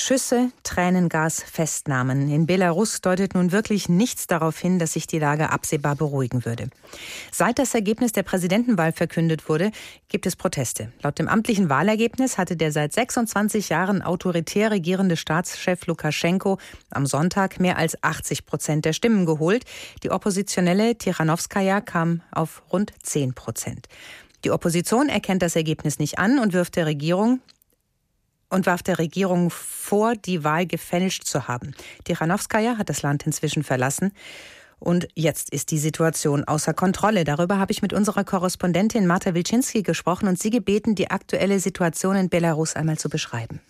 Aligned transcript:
Schüsse, 0.00 0.50
Tränengas, 0.62 1.42
Festnahmen. 1.42 2.30
In 2.30 2.46
Belarus 2.46 3.02
deutet 3.02 3.34
nun 3.34 3.52
wirklich 3.52 3.90
nichts 3.90 4.26
darauf 4.26 4.58
hin, 4.58 4.78
dass 4.78 4.94
sich 4.94 5.06
die 5.06 5.18
Lage 5.18 5.50
absehbar 5.50 5.94
beruhigen 5.94 6.46
würde. 6.46 6.70
Seit 7.30 7.58
das 7.58 7.74
Ergebnis 7.74 8.12
der 8.12 8.22
Präsidentenwahl 8.22 8.92
verkündet 8.92 9.48
wurde, 9.48 9.70
gibt 10.08 10.24
es 10.24 10.36
Proteste. 10.36 10.90
Laut 11.02 11.18
dem 11.18 11.28
amtlichen 11.28 11.68
Wahlergebnis 11.68 12.38
hatte 12.38 12.56
der 12.56 12.72
seit 12.72 12.94
26 12.94 13.68
Jahren 13.68 14.00
autoritär 14.00 14.70
regierende 14.70 15.18
Staatschef 15.18 15.86
Lukaschenko 15.86 16.58
am 16.90 17.04
Sonntag 17.04 17.60
mehr 17.60 17.76
als 17.76 18.02
80 18.02 18.46
Prozent 18.46 18.86
der 18.86 18.94
Stimmen 18.94 19.26
geholt. 19.26 19.64
Die 20.02 20.10
oppositionelle 20.10 20.96
Tichanowskaja 20.96 21.82
kam 21.82 22.22
auf 22.32 22.62
rund 22.72 22.94
10 23.02 23.34
Prozent. 23.34 23.86
Die 24.44 24.50
Opposition 24.50 25.10
erkennt 25.10 25.42
das 25.42 25.56
Ergebnis 25.56 25.98
nicht 25.98 26.18
an 26.18 26.38
und 26.38 26.54
wirft 26.54 26.76
der 26.76 26.86
Regierung 26.86 27.40
und 28.50 28.66
warf 28.66 28.82
der 28.82 28.98
Regierung 28.98 29.50
vor, 29.50 30.14
die 30.14 30.44
Wahl 30.44 30.66
gefälscht 30.66 31.24
zu 31.24 31.48
haben. 31.48 31.74
Tichanowskaja 32.04 32.76
hat 32.76 32.88
das 32.88 33.02
Land 33.02 33.24
inzwischen 33.26 33.62
verlassen. 33.62 34.12
Und 34.78 35.08
jetzt 35.14 35.50
ist 35.50 35.70
die 35.70 35.78
Situation 35.78 36.44
außer 36.44 36.72
Kontrolle. 36.72 37.24
Darüber 37.24 37.58
habe 37.58 37.70
ich 37.70 37.82
mit 37.82 37.92
unserer 37.92 38.24
Korrespondentin 38.24 39.06
Marta 39.06 39.34
Wilczynski 39.34 39.82
gesprochen 39.82 40.26
und 40.26 40.38
sie 40.38 40.50
gebeten, 40.50 40.94
die 40.94 41.10
aktuelle 41.10 41.60
Situation 41.60 42.16
in 42.16 42.28
Belarus 42.30 42.74
einmal 42.74 42.98
zu 42.98 43.10
beschreiben. 43.10 43.60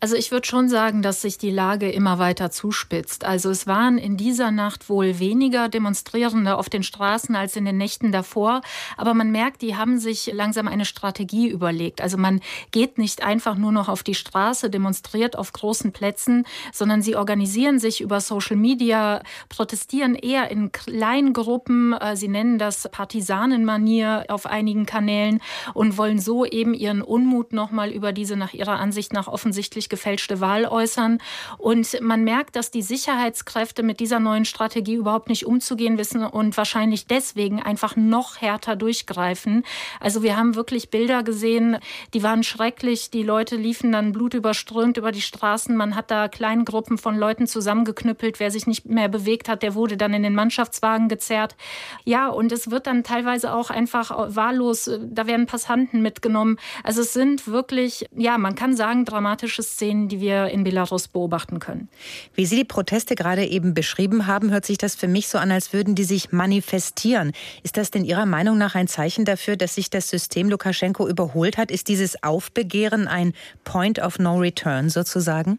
Also 0.00 0.16
ich 0.16 0.30
würde 0.30 0.46
schon 0.46 0.68
sagen, 0.68 1.00
dass 1.00 1.22
sich 1.22 1.38
die 1.38 1.50
Lage 1.50 1.90
immer 1.90 2.18
weiter 2.18 2.50
zuspitzt. 2.50 3.24
Also 3.24 3.48
es 3.48 3.66
waren 3.66 3.96
in 3.96 4.18
dieser 4.18 4.50
Nacht 4.50 4.90
wohl 4.90 5.18
weniger 5.18 5.70
Demonstrierende 5.70 6.58
auf 6.58 6.68
den 6.68 6.82
Straßen 6.82 7.34
als 7.34 7.56
in 7.56 7.64
den 7.64 7.78
Nächten 7.78 8.12
davor. 8.12 8.60
Aber 8.98 9.14
man 9.14 9.30
merkt, 9.30 9.62
die 9.62 9.76
haben 9.76 9.98
sich 9.98 10.30
langsam 10.30 10.68
eine 10.68 10.84
Strategie 10.84 11.48
überlegt. 11.48 12.02
Also 12.02 12.18
man 12.18 12.40
geht 12.70 12.98
nicht 12.98 13.22
einfach 13.22 13.56
nur 13.56 13.72
noch 13.72 13.88
auf 13.88 14.02
die 14.02 14.14
Straße, 14.14 14.68
demonstriert 14.68 15.38
auf 15.38 15.54
großen 15.54 15.92
Plätzen, 15.92 16.44
sondern 16.70 17.00
sie 17.00 17.16
organisieren 17.16 17.78
sich 17.78 18.02
über 18.02 18.20
Social 18.20 18.56
Media, 18.56 19.22
protestieren 19.48 20.16
eher 20.16 20.50
in 20.50 20.70
kleinen 20.70 21.32
Gruppen. 21.32 21.94
Äh, 21.94 22.14
sie 22.16 22.28
nennen 22.28 22.58
das 22.58 22.90
Partisanenmanier 22.90 24.26
auf 24.28 24.44
einigen 24.44 24.84
Kanälen 24.84 25.40
und 25.72 25.96
wollen 25.96 26.18
so 26.18 26.44
eben 26.44 26.74
ihren 26.74 27.00
Unmut 27.00 27.54
nochmal 27.54 27.90
über 27.90 28.12
diese 28.12 28.36
nach 28.36 28.52
ihrer 28.52 28.78
Ansicht 28.78 29.14
nach 29.14 29.28
offensichtlich 29.28 29.83
gefälschte 29.88 30.40
Wahl 30.40 30.66
äußern. 30.66 31.18
Und 31.58 32.00
man 32.00 32.24
merkt, 32.24 32.56
dass 32.56 32.70
die 32.70 32.82
Sicherheitskräfte 32.82 33.82
mit 33.82 34.00
dieser 34.00 34.20
neuen 34.20 34.44
Strategie 34.44 34.94
überhaupt 34.94 35.28
nicht 35.28 35.46
umzugehen 35.46 35.98
wissen 35.98 36.24
und 36.24 36.56
wahrscheinlich 36.56 37.06
deswegen 37.06 37.62
einfach 37.62 37.96
noch 37.96 38.40
härter 38.40 38.76
durchgreifen. 38.76 39.64
Also 40.00 40.22
wir 40.22 40.36
haben 40.36 40.54
wirklich 40.54 40.90
Bilder 40.90 41.22
gesehen, 41.22 41.78
die 42.12 42.22
waren 42.22 42.42
schrecklich. 42.42 43.10
Die 43.10 43.22
Leute 43.22 43.56
liefen 43.56 43.92
dann 43.92 44.12
blutüberströmt 44.12 44.96
über 44.96 45.12
die 45.12 45.22
Straßen. 45.22 45.76
Man 45.76 45.96
hat 45.96 46.10
da 46.10 46.28
kleine 46.28 46.64
Gruppen 46.64 46.98
von 46.98 47.16
Leuten 47.16 47.46
zusammengeknüppelt. 47.46 48.40
Wer 48.40 48.50
sich 48.50 48.66
nicht 48.66 48.86
mehr 48.86 49.08
bewegt 49.08 49.48
hat, 49.48 49.62
der 49.62 49.74
wurde 49.74 49.96
dann 49.96 50.14
in 50.14 50.22
den 50.22 50.34
Mannschaftswagen 50.34 51.08
gezerrt. 51.08 51.56
Ja, 52.04 52.28
und 52.28 52.52
es 52.52 52.70
wird 52.70 52.86
dann 52.86 53.04
teilweise 53.04 53.54
auch 53.54 53.70
einfach 53.70 54.34
wahllos, 54.34 54.90
da 55.00 55.26
werden 55.26 55.46
Passanten 55.46 56.02
mitgenommen. 56.02 56.58
Also 56.82 57.02
es 57.02 57.12
sind 57.12 57.46
wirklich, 57.46 58.06
ja, 58.16 58.38
man 58.38 58.54
kann 58.54 58.74
sagen, 58.76 59.04
dramatische 59.04 59.62
Szenen 59.74 60.08
die 60.08 60.20
wir 60.20 60.48
in 60.48 60.64
Belarus 60.64 61.08
beobachten 61.08 61.58
können. 61.58 61.88
Wie 62.34 62.46
Sie 62.46 62.56
die 62.56 62.64
Proteste 62.64 63.14
gerade 63.14 63.44
eben 63.44 63.74
beschrieben 63.74 64.26
haben, 64.26 64.50
hört 64.50 64.64
sich 64.64 64.78
das 64.78 64.94
für 64.94 65.08
mich 65.08 65.28
so 65.28 65.38
an, 65.38 65.50
als 65.50 65.72
würden 65.72 65.94
die 65.94 66.04
sich 66.04 66.32
manifestieren. 66.32 67.32
Ist 67.62 67.76
das 67.76 67.90
denn 67.90 68.04
Ihrer 68.04 68.26
Meinung 68.26 68.58
nach 68.58 68.74
ein 68.74 68.88
Zeichen 68.88 69.24
dafür, 69.24 69.56
dass 69.56 69.74
sich 69.74 69.90
das 69.90 70.08
System 70.08 70.48
Lukaschenko 70.48 71.08
überholt 71.08 71.58
hat? 71.58 71.70
Ist 71.70 71.88
dieses 71.88 72.22
Aufbegehren 72.22 73.08
ein 73.08 73.34
Point 73.64 73.98
of 73.98 74.18
No 74.18 74.36
Return 74.38 74.90
sozusagen? 74.90 75.58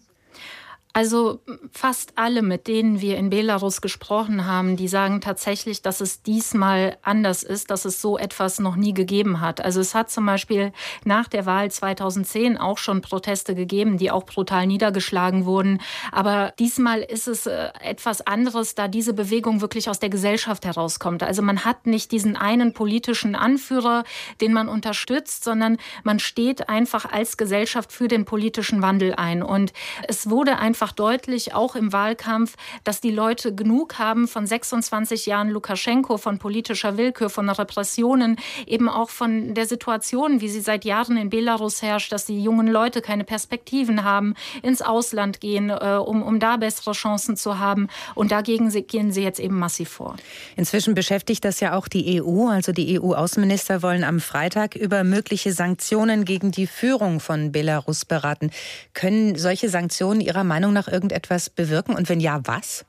Also 0.95 1.41
fast 1.73 2.13
alle, 2.15 2.41
mit 2.41 2.67
denen 2.67 3.01
wir 3.01 3.17
in 3.17 3.29
Belarus 3.29 3.81
gesprochen 3.81 4.45
haben, 4.45 4.77
die 4.77 4.87
sagen 4.87 5.19
tatsächlich, 5.19 5.81
dass 5.81 5.99
es 5.99 6.21
diesmal 6.21 6.95
anders 7.01 7.43
ist, 7.43 7.69
dass 7.69 7.83
es 7.83 8.01
so 8.01 8.17
etwas 8.17 8.59
noch 8.59 8.77
nie 8.77 8.93
gegeben 8.93 9.41
hat. 9.41 9.59
Also 9.59 9.81
es 9.81 9.93
hat 9.93 10.09
zum 10.09 10.25
Beispiel 10.25 10.71
nach 11.03 11.27
der 11.27 11.45
Wahl 11.45 11.69
2010 11.69 12.57
auch 12.57 12.77
schon 12.77 13.01
Proteste 13.01 13.55
gegeben, 13.55 13.97
die 13.97 14.09
auch 14.09 14.23
brutal 14.23 14.67
niedergeschlagen 14.67 15.43
wurden. 15.43 15.81
Aber 16.13 16.53
diesmal 16.59 17.01
ist 17.01 17.27
es 17.27 17.45
äh, 17.45 17.71
etwas 17.81 18.25
anderes, 18.25 18.73
da 18.75 18.87
diese 18.87 19.13
Bewegung 19.13 19.59
wirklich 19.59 19.89
aus 19.89 19.99
der 19.99 20.09
Gesellschaft 20.09 20.63
herauskommt. 20.63 21.23
Also 21.23 21.41
man 21.41 21.65
hat 21.65 21.87
nicht 21.87 22.13
diesen 22.13 22.37
einen 22.37 22.71
politischen 22.71 23.35
Anführer, 23.35 24.05
den 24.39 24.53
man 24.53 24.69
unterstützt, 24.69 25.43
sondern 25.43 25.75
man 26.05 26.19
steht 26.19 26.69
einfach 26.69 27.03
als 27.03 27.35
Gesellschaft 27.35 27.91
für 27.91 28.07
den 28.07 28.23
politischen 28.23 28.81
Wandel 28.81 29.13
ein. 29.15 29.43
Und 29.43 29.73
es 30.07 30.29
wurde 30.29 30.57
einfach 30.57 30.84
einfach 30.85 30.91
deutlich, 30.91 31.53
auch 31.55 31.75
im 31.75 31.93
Wahlkampf, 31.93 32.55
dass 32.83 33.01
die 33.01 33.09
Leute 33.09 33.55
genug 33.55 33.97
haben 33.97 34.27
von 34.27 34.45
26 34.45 35.25
Jahren 35.25 35.49
Lukaschenko, 35.49 36.17
von 36.17 36.37
politischer 36.37 36.95
Willkür, 36.95 37.31
von 37.31 37.49
Repressionen, 37.49 38.37
eben 38.67 38.87
auch 38.87 39.09
von 39.09 39.55
der 39.55 39.65
Situation, 39.65 40.41
wie 40.41 40.49
sie 40.49 40.61
seit 40.61 40.85
Jahren 40.85 41.17
in 41.17 41.31
Belarus 41.31 41.81
herrscht, 41.81 42.11
dass 42.11 42.25
die 42.25 42.39
jungen 42.39 42.67
Leute 42.67 43.01
keine 43.01 43.23
Perspektiven 43.23 44.03
haben, 44.03 44.35
ins 44.61 44.83
Ausland 44.83 45.41
gehen, 45.41 45.71
äh, 45.71 45.97
um, 45.97 46.21
um 46.21 46.39
da 46.39 46.57
bessere 46.57 46.91
Chancen 46.91 47.35
zu 47.35 47.57
haben. 47.57 47.87
Und 48.13 48.31
dagegen 48.31 48.69
gehen 48.85 49.11
sie 49.11 49.23
jetzt 49.23 49.39
eben 49.39 49.57
massiv 49.57 49.89
vor. 49.89 50.15
Inzwischen 50.55 50.93
beschäftigt 50.93 51.45
das 51.45 51.61
ja 51.61 51.75
auch 51.75 51.87
die 51.87 52.21
EU. 52.21 52.47
Also 52.47 52.71
die 52.73 52.99
EU-Außenminister 52.99 53.81
wollen 53.81 54.03
am 54.03 54.19
Freitag 54.19 54.75
über 54.75 55.03
mögliche 55.03 55.51
Sanktionen 55.51 56.25
gegen 56.25 56.51
die 56.51 56.67
Führung 56.67 57.19
von 57.19 57.51
Belarus 57.51 58.05
beraten. 58.05 58.51
Können 58.93 59.35
solche 59.35 59.69
Sanktionen 59.69 60.21
Ihrer 60.21 60.43
Meinung 60.43 60.74
nach 60.75 60.87
irgendetwas 60.87 61.49
bewirken? 61.49 61.95
Und 61.95 62.07
wenn 62.09 62.19
ja, 62.19 62.39
was? 62.43 62.85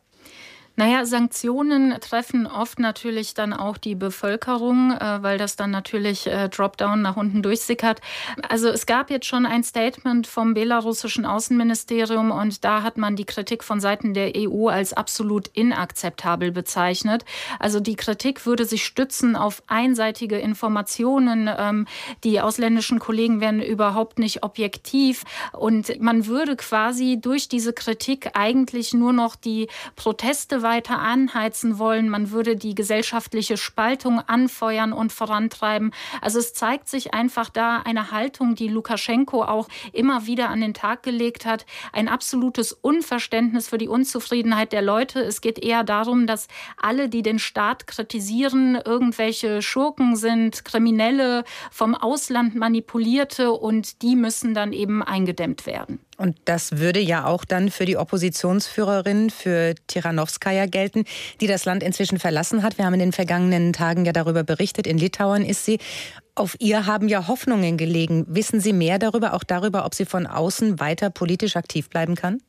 Naja, 0.78 1.06
Sanktionen 1.06 1.96
treffen 2.02 2.46
oft 2.46 2.78
natürlich 2.78 3.32
dann 3.32 3.54
auch 3.54 3.78
die 3.78 3.94
Bevölkerung, 3.94 4.92
äh, 4.92 5.22
weil 5.22 5.38
das 5.38 5.56
dann 5.56 5.70
natürlich 5.70 6.26
äh, 6.26 6.50
Dropdown 6.50 7.00
nach 7.00 7.16
unten 7.16 7.42
durchsickert. 7.42 8.02
Also 8.46 8.68
es 8.68 8.84
gab 8.84 9.10
jetzt 9.10 9.24
schon 9.24 9.46
ein 9.46 9.64
Statement 9.64 10.26
vom 10.26 10.52
belarussischen 10.52 11.24
Außenministerium 11.24 12.30
und 12.30 12.62
da 12.62 12.82
hat 12.82 12.98
man 12.98 13.16
die 13.16 13.24
Kritik 13.24 13.64
von 13.64 13.80
Seiten 13.80 14.12
der 14.12 14.32
EU 14.36 14.68
als 14.68 14.92
absolut 14.92 15.48
inakzeptabel 15.48 16.52
bezeichnet. 16.52 17.24
Also 17.58 17.80
die 17.80 17.96
Kritik 17.96 18.44
würde 18.44 18.66
sich 18.66 18.84
stützen 18.84 19.34
auf 19.34 19.62
einseitige 19.68 20.36
Informationen. 20.36 21.48
Ähm, 21.56 21.86
die 22.22 22.42
ausländischen 22.42 22.98
Kollegen 22.98 23.40
wären 23.40 23.62
überhaupt 23.62 24.18
nicht 24.18 24.42
objektiv 24.42 25.24
und 25.52 26.02
man 26.02 26.26
würde 26.26 26.54
quasi 26.54 27.18
durch 27.18 27.48
diese 27.48 27.72
Kritik 27.72 28.32
eigentlich 28.34 28.92
nur 28.92 29.14
noch 29.14 29.36
die 29.36 29.68
Proteste 29.94 30.65
weiter 30.66 30.98
anheizen 30.98 31.78
wollen. 31.78 32.08
Man 32.08 32.32
würde 32.32 32.56
die 32.56 32.74
gesellschaftliche 32.74 33.56
Spaltung 33.56 34.18
anfeuern 34.18 34.92
und 34.92 35.12
vorantreiben. 35.12 35.92
Also 36.20 36.40
es 36.40 36.54
zeigt 36.54 36.88
sich 36.88 37.14
einfach 37.14 37.50
da 37.50 37.82
eine 37.84 38.10
Haltung, 38.10 38.56
die 38.56 38.66
Lukaschenko 38.66 39.44
auch 39.44 39.68
immer 39.92 40.26
wieder 40.26 40.48
an 40.48 40.60
den 40.60 40.74
Tag 40.74 41.04
gelegt 41.04 41.46
hat. 41.46 41.66
Ein 41.92 42.08
absolutes 42.08 42.72
Unverständnis 42.72 43.68
für 43.68 43.78
die 43.78 43.86
Unzufriedenheit 43.86 44.72
der 44.72 44.82
Leute. 44.82 45.20
Es 45.20 45.40
geht 45.40 45.60
eher 45.60 45.84
darum, 45.84 46.26
dass 46.26 46.48
alle, 46.76 47.08
die 47.08 47.22
den 47.22 47.38
Staat 47.38 47.86
kritisieren, 47.86 48.74
irgendwelche 48.84 49.62
Schurken 49.62 50.16
sind, 50.16 50.64
Kriminelle, 50.64 51.44
vom 51.70 51.94
Ausland 51.94 52.56
manipulierte 52.56 53.52
und 53.52 54.02
die 54.02 54.16
müssen 54.16 54.52
dann 54.52 54.72
eben 54.72 55.04
eingedämmt 55.04 55.64
werden. 55.64 56.00
Und 56.16 56.36
das 56.44 56.78
würde 56.78 57.00
ja 57.00 57.26
auch 57.26 57.44
dann 57.44 57.70
für 57.70 57.84
die 57.84 57.96
Oppositionsführerin, 57.96 59.30
für 59.30 59.74
Tiranowskaja 59.86 60.66
gelten, 60.66 61.04
die 61.40 61.46
das 61.46 61.64
Land 61.64 61.82
inzwischen 61.82 62.18
verlassen 62.18 62.62
hat. 62.62 62.78
Wir 62.78 62.86
haben 62.86 62.94
in 62.94 63.00
den 63.00 63.12
vergangenen 63.12 63.72
Tagen 63.72 64.04
ja 64.04 64.12
darüber 64.12 64.42
berichtet. 64.42 64.86
In 64.86 64.98
Litauen 64.98 65.44
ist 65.44 65.64
sie. 65.64 65.78
Auf 66.34 66.56
ihr 66.58 66.84
haben 66.84 67.08
ja 67.08 67.28
Hoffnungen 67.28 67.78
gelegen. 67.78 68.26
Wissen 68.28 68.60
Sie 68.60 68.74
mehr 68.74 68.98
darüber, 68.98 69.32
auch 69.32 69.44
darüber, 69.44 69.86
ob 69.86 69.94
sie 69.94 70.04
von 70.04 70.26
außen 70.26 70.80
weiter 70.80 71.08
politisch 71.08 71.56
aktiv 71.56 71.88
bleiben 71.88 72.14
kann? 72.14 72.42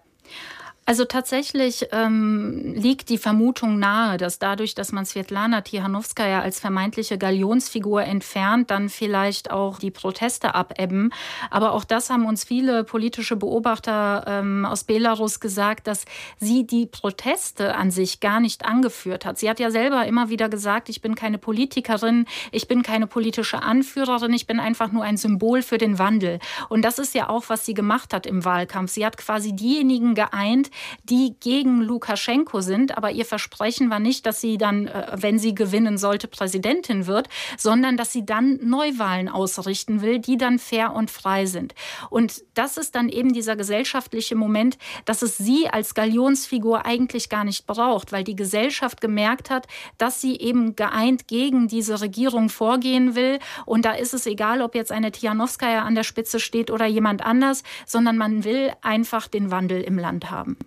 Also 0.90 1.04
tatsächlich 1.04 1.90
ähm, 1.92 2.74
liegt 2.74 3.10
die 3.10 3.18
Vermutung 3.18 3.78
nahe, 3.78 4.16
dass 4.16 4.40
dadurch, 4.40 4.74
dass 4.74 4.94
man 4.94 5.06
Svetlana 5.06 5.60
Tihanowskaja 5.60 6.40
als 6.40 6.62
vermeintliche 6.62 7.18
Galionsfigur 7.18 8.04
entfernt, 8.04 8.72
dann 8.72 8.88
vielleicht 8.88 9.52
auch 9.52 9.80
die 9.80 9.92
Proteste 9.92 10.56
abebben. 10.56 11.12
Aber 11.50 11.74
auch 11.74 11.84
das 11.84 12.10
haben 12.10 12.26
uns 12.26 12.46
viele 12.46 12.86
politische 12.86 13.36
Beobachter 13.36 14.24
ähm, 14.28 14.64
aus 14.64 14.86
Belarus 14.86 15.42
gesagt, 15.42 15.88
dass 15.88 16.06
sie 16.40 16.66
die 16.66 16.86
Proteste 16.86 17.76
an 17.76 17.92
sich 17.92 18.22
gar 18.22 18.40
nicht 18.40 18.64
angeführt 18.64 19.26
hat. 19.26 19.38
Sie 19.38 19.50
hat 19.50 19.60
ja 19.60 19.72
selber 19.72 20.06
immer 20.06 20.30
wieder 20.30 20.48
gesagt, 20.48 20.88
ich 20.88 21.02
bin 21.02 21.16
keine 21.16 21.38
Politikerin, 21.38 22.26
ich 22.54 22.70
bin 22.70 22.82
keine 22.82 23.08
politische 23.08 23.62
Anführerin, 23.62 24.32
ich 24.32 24.48
bin 24.48 24.62
einfach 24.62 24.94
nur 24.94 25.04
ein 25.04 25.18
Symbol 25.18 25.64
für 25.64 25.80
den 25.80 26.00
Wandel. 26.00 26.40
Und 26.70 26.84
das 26.84 26.98
ist 26.98 27.14
ja 27.14 27.28
auch, 27.28 27.50
was 27.50 27.66
sie 27.66 27.74
gemacht 27.74 28.14
hat 28.14 28.26
im 28.26 28.46
Wahlkampf. 28.46 28.90
Sie 28.90 29.06
hat 29.06 29.18
quasi 29.18 29.54
diejenigen 29.54 30.16
geeint, 30.16 30.72
die 31.04 31.36
gegen 31.40 31.82
Lukaschenko 31.82 32.62
sind. 32.62 32.98
Aber 32.98 33.12
ihr 33.12 33.26
Versprechen 33.26 33.90
war 33.90 34.00
nicht, 34.00 34.26
dass 34.26 34.42
sie 34.42 34.58
dann, 34.58 34.88
äh, 34.88 35.12
wenn 35.16 35.40
sie 35.40 35.56
gewinnen 35.56 35.98
sollte, 35.98 36.28
Präsidentin 36.28 37.08
wird, 37.08 37.30
sondern 37.58 37.98
dass 37.98 38.12
sie 38.12 38.26
dann 38.26 38.60
Neuwahlen 38.62 39.30
ausrichten 39.30 40.02
will, 40.02 40.20
die 40.20 40.38
dann 40.38 40.60
fair 40.60 40.94
und 40.94 41.12
frei 41.12 41.46
sind. 41.46 41.74
Und 42.10 42.44
das 42.54 42.78
ist 42.78 42.96
dann 42.96 43.10
eben 43.10 43.34
dieser 43.34 43.56
gesellschaftliche 43.56 44.36
Moment, 44.36 44.78
dass 45.06 45.22
es 45.22 45.38
sie 45.38 45.70
als 45.70 45.94
Galionsfigur 45.94 46.86
eigentlich 46.86 47.30
gar 47.30 47.44
nicht 47.44 47.68
braucht, 47.68 48.12
weil 48.12 48.24
die 48.24 48.36
Gesellschaft 48.36 49.02
gemerkt 49.02 49.50
hat, 49.50 49.68
dass 49.98 50.22
sie 50.22 50.38
eben 50.38 50.76
geeint 50.76 51.28
gegen 51.28 51.68
diese 51.68 52.02
Regierung 52.02 52.50
vorgehen 52.50 53.16
will. 53.16 53.40
Und 53.66 53.86
da 53.86 53.92
ist 53.94 54.14
es 54.14 54.26
egal, 54.26 54.62
ob 54.62 54.76
jetzt 54.76 54.92
eine 54.92 55.12
Tijanowskaja 55.12 55.84
an 55.84 55.96
der 55.96 56.04
Spitze 56.04 56.40
steht 56.40 56.72
oder 56.72 56.86
jemand 56.86 57.24
anders, 57.24 57.64
sondern 57.86 58.18
man 58.18 58.44
will 58.44 58.72
einfach 58.82 59.28
den 59.28 59.52
Wandel 59.52 59.82
im 59.82 59.98
Land 59.98 60.32
haben. 60.32 60.58